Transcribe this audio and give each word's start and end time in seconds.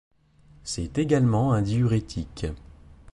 C'est 0.63 0.97
également 0.97 1.53
un 1.53 1.61
diurétique. 1.61 2.47